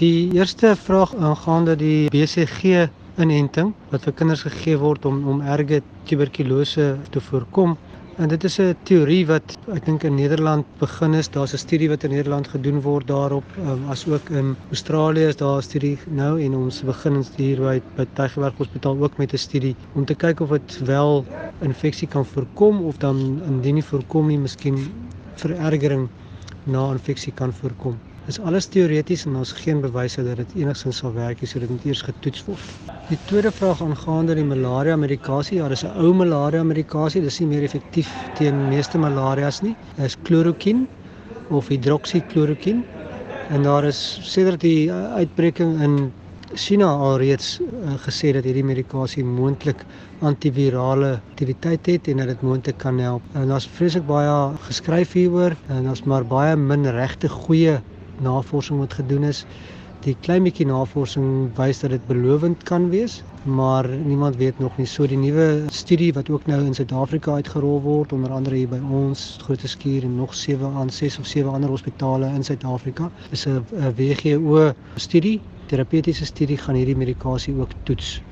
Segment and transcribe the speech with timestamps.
[0.00, 2.86] Die eerste vraag aangaande die BCG
[3.20, 7.74] inenting wat vir kinders gegee word om om erge tuberkulose te voorkom.
[8.16, 11.28] En dit is 'n teorie wat ek dink in Nederland begin is.
[11.28, 15.36] Daar's 'n studie wat in Nederland gedoen word daarop, um, as ook in Australië is
[15.36, 19.36] daar 'n studie nou en ons begin hier by by Tygerberg Hospitaal ook met 'n
[19.38, 21.24] studie om te kyk of dit wel
[21.60, 24.78] infeksie kan voorkom of dan indien nie voorkom nie, miskien
[25.36, 26.08] verergering
[26.64, 28.09] na infeksie kan voorkom.
[28.30, 31.70] Dis alles teoreties en ons geen bewyse dat dit enigsins sal werk nie, so dit
[31.72, 32.68] moet eers getoets word.
[33.08, 37.48] Die tweede vraag aangaande die malaria medikasie, ja, dis 'n ou malaria medikasie, dis nie
[37.50, 39.74] meer effektief teen meeste malarias nie.
[39.96, 40.86] Dit is chloroquine
[41.50, 42.84] of hidroksikloroquine.
[43.50, 46.12] En daar is sedert die uitbreking in
[46.54, 49.82] China alreeds uh, gesê dat hierdie medikasie moontlik
[50.20, 53.22] antivirale aktiwiteit het en dat dit moontlik kan help.
[53.34, 57.80] En daar's vreeslik baie geskryf hieroor en daar's maar baie min regte goeie
[58.22, 59.44] navorsing wat gedoen is.
[60.04, 64.86] Die klein bietjie navorsing wys dat dit belovend kan wees, maar niemand weet nog nie.
[64.88, 68.80] So die nuwe studie wat ook nou in Suid-Afrika uitgerol word, onder andere hier by
[68.80, 73.46] ons Grote Skuur en nog 7 aan 6 of 7 ander hospitale in Suid-Afrika, is
[73.46, 73.60] 'n
[73.96, 78.22] WGO studie, terapeutiese studie gaan hierdie medikasie ook toets.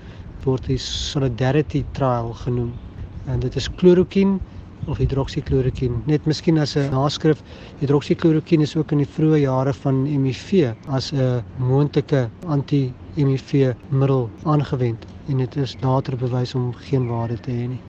[0.44, 2.72] Word die Solidarity Trial genoem.
[3.26, 4.38] En dit is chloroquine
[4.88, 6.02] of hidroksikloroquine.
[6.06, 7.42] Net miskien as 'n naskrif,
[7.80, 15.06] hidroksikloroquine is ook in die vroeë jare van HIV as 'n moontlike anti-HIV middel aangewend
[15.28, 17.80] en dit is later bewys om geen waarde te hê nie.